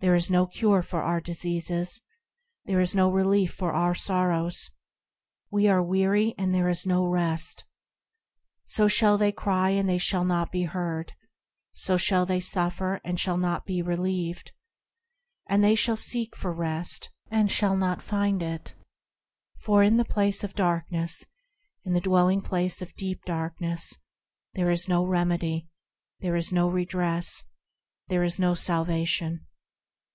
There 0.00 0.14
is 0.14 0.30
no 0.30 0.46
cure 0.46 0.80
for 0.80 1.02
our 1.02 1.20
diseases, 1.20 2.00
There 2.64 2.80
is 2.80 2.94
no 2.94 3.10
relief 3.12 3.52
for 3.52 3.72
our 3.74 3.94
sorrows, 3.94 4.70
We 5.50 5.68
are 5.68 5.82
weary, 5.82 6.34
and 6.38 6.54
there 6.54 6.70
is 6.70 6.86
no 6.86 7.04
rest!" 7.06 7.64
So 8.64 8.88
shall 8.88 9.18
they 9.18 9.30
cry, 9.30 9.72
and 9.72 9.86
they 9.86 9.98
shall 9.98 10.24
not 10.24 10.50
be 10.50 10.62
heard; 10.62 11.12
So 11.74 11.98
shall 11.98 12.24
they 12.24 12.40
suffer, 12.40 13.02
and 13.04 13.20
shall 13.20 13.36
not 13.36 13.66
be 13.66 13.82
relieved; 13.82 14.52
And 15.46 15.62
they 15.62 15.74
shall 15.74 15.98
seek 15.98 16.34
for 16.34 16.50
rest, 16.50 17.10
and 17.30 17.50
shall 17.50 17.76
not 17.76 18.00
find 18.00 18.42
it; 18.42 18.74
For 19.58 19.82
in 19.82 19.98
the 19.98 20.06
place 20.06 20.42
of 20.42 20.54
darkness, 20.54 21.26
In 21.84 21.92
the 21.92 22.00
dwelling 22.00 22.40
place 22.40 22.80
of 22.80 22.94
deep 22.96 23.22
darkness, 23.26 23.98
There 24.54 24.70
is 24.70 24.88
no 24.88 25.04
remedy, 25.04 25.68
There 26.20 26.36
is 26.36 26.50
no 26.52 26.70
redress, 26.70 27.44
There 28.08 28.24
is 28.24 28.38
no 28.38 28.54
salvation. 28.54 29.44